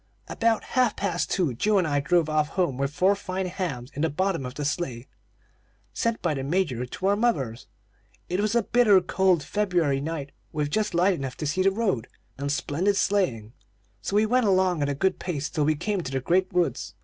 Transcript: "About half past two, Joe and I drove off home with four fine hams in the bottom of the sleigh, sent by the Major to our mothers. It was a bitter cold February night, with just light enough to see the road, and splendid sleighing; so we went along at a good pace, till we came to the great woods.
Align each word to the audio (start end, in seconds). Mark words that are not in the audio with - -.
"About 0.27 0.63
half 0.63 0.95
past 0.95 1.29
two, 1.29 1.53
Joe 1.53 1.77
and 1.77 1.85
I 1.87 1.99
drove 1.99 2.27
off 2.27 2.47
home 2.47 2.75
with 2.75 2.91
four 2.91 3.13
fine 3.13 3.45
hams 3.45 3.91
in 3.93 4.01
the 4.01 4.09
bottom 4.09 4.47
of 4.47 4.55
the 4.55 4.65
sleigh, 4.65 5.07
sent 5.93 6.23
by 6.23 6.33
the 6.33 6.43
Major 6.43 6.87
to 6.87 7.05
our 7.05 7.15
mothers. 7.15 7.67
It 8.27 8.39
was 8.39 8.55
a 8.55 8.63
bitter 8.63 8.99
cold 9.01 9.43
February 9.43 10.01
night, 10.01 10.31
with 10.51 10.71
just 10.71 10.95
light 10.95 11.13
enough 11.13 11.37
to 11.37 11.45
see 11.45 11.61
the 11.61 11.69
road, 11.69 12.07
and 12.39 12.51
splendid 12.51 12.97
sleighing; 12.97 13.53
so 14.01 14.15
we 14.15 14.25
went 14.25 14.47
along 14.47 14.81
at 14.81 14.89
a 14.89 14.95
good 14.95 15.19
pace, 15.19 15.51
till 15.51 15.65
we 15.65 15.75
came 15.75 16.01
to 16.01 16.11
the 16.11 16.19
great 16.19 16.51
woods. 16.51 16.95